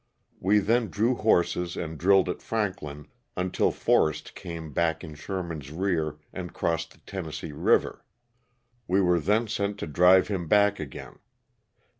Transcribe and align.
We 0.39 0.57
then 0.57 0.87
drew 0.89 1.13
horses 1.13 1.77
and 1.77 1.95
drilled 1.95 2.27
at 2.27 2.41
Franklin 2.41 3.05
until 3.37 3.69
Forrest 3.71 4.33
came 4.33 4.73
back 4.73 5.03
in 5.03 5.13
Sherman's 5.13 5.69
rear 5.69 6.17
and 6.33 6.51
crossed 6.55 6.93
the 6.93 6.97
Tennessee 7.05 7.51
river. 7.51 8.03
We 8.87 8.99
were 8.99 9.19
then 9.19 9.47
sent 9.47 9.77
to 9.77 9.85
drive 9.85 10.27
him 10.27 10.47
back 10.47 10.79
again. 10.79 11.19